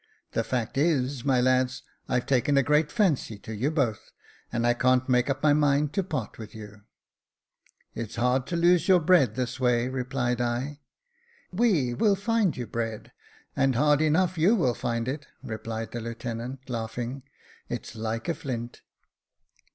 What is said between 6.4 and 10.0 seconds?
you." *' It's hard to lose our bread, this way,"